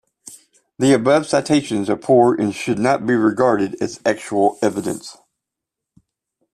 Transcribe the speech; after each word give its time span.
The 0.79 0.93
above 0.93 1.27
citations 1.27 1.87
are 1.87 1.95
poor 1.95 2.33
and 2.33 2.55
should 2.55 2.79
not 2.79 3.05
be 3.05 3.13
regarded 3.13 3.79
as 3.79 3.99
actual 4.03 4.57
evidence. 4.59 5.15